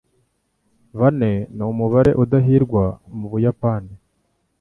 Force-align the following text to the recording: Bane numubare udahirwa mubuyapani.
Bane 0.99 1.31
numubare 1.55 2.11
udahirwa 2.23 2.83
mubuyapani. 3.17 3.93